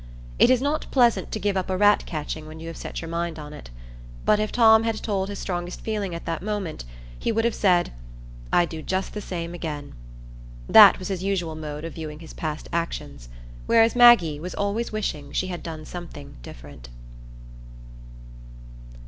It 0.39 0.49
is 0.49 0.63
not 0.63 0.89
pleasant 0.89 1.31
to 1.31 1.39
give 1.39 1.55
up 1.55 1.69
a 1.69 1.77
rat 1.77 2.07
catching 2.07 2.47
when 2.47 2.59
you 2.59 2.65
have 2.69 2.75
set 2.75 3.03
your 3.03 3.07
mind 3.07 3.37
on 3.37 3.53
it. 3.53 3.69
But 4.25 4.39
if 4.39 4.51
Tom 4.51 4.81
had 4.81 4.95
told 5.03 5.29
his 5.29 5.37
strongest 5.37 5.81
feeling 5.81 6.15
at 6.15 6.25
that 6.25 6.41
moment, 6.41 6.85
he 7.19 7.31
would 7.31 7.45
have 7.45 7.53
said, 7.53 7.93
"I'd 8.51 8.69
do 8.69 8.81
just 8.81 9.13
the 9.13 9.21
same 9.21 9.53
again." 9.53 9.93
That 10.67 10.97
was 10.97 11.09
his 11.09 11.21
usual 11.21 11.53
mode 11.53 11.85
of 11.85 11.93
viewing 11.93 12.17
his 12.17 12.33
past 12.33 12.67
actions; 12.73 13.29
whereas 13.67 13.95
Maggie 13.95 14.39
was 14.39 14.55
always 14.55 14.91
wishing 14.91 15.31
she 15.33 15.49
had 15.49 15.61
done 15.61 15.85
something 15.85 16.37
different. 16.41 16.89